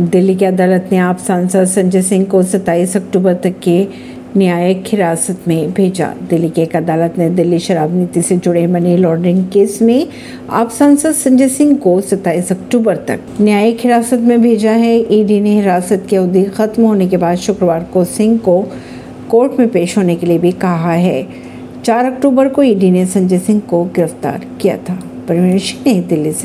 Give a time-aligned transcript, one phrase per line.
[0.00, 3.86] दिल्ली की अदालत ने आप सांसद संजय सिंह को 27 अक्टूबर तक के
[4.36, 8.96] न्यायिक हिरासत में भेजा। दिल्ली की एक अदालत ने दिल्ली शराब नीति से जुड़े मनी
[8.96, 10.08] लॉन्ड्रिंग केस में
[10.50, 15.54] आप सांसद संजय सिंह को 27 अक्टूबर तक न्यायिक हिरासत में भेजा है। ईडी ने
[15.54, 18.62] हिरासत की अवधि खत्म होने के बाद शुक्रवार को सिंह को
[19.30, 21.28] कोर्ट में पेश होने के लिए भी कहा है।
[21.84, 24.98] चार अक्टूबर को ईडी ने संजय सिंह को गिरफ़्तार किया था।
[25.28, 26.42] परमेश सिंह नई दिल्ली से